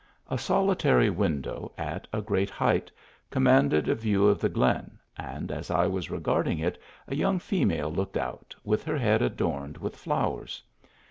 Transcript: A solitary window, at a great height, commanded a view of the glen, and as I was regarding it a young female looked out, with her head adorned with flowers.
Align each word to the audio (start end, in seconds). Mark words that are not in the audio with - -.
A 0.31 0.37
solitary 0.39 1.11
window, 1.11 1.73
at 1.77 2.07
a 2.11 2.23
great 2.23 2.49
height, 2.49 2.89
commanded 3.29 3.87
a 3.87 3.93
view 3.93 4.25
of 4.25 4.39
the 4.39 4.49
glen, 4.49 4.97
and 5.15 5.51
as 5.51 5.69
I 5.69 5.85
was 5.85 6.09
regarding 6.09 6.57
it 6.57 6.81
a 7.07 7.13
young 7.13 7.37
female 7.37 7.91
looked 7.91 8.17
out, 8.17 8.55
with 8.63 8.83
her 8.85 8.97
head 8.97 9.21
adorned 9.21 9.77
with 9.77 9.95
flowers. 9.95 10.63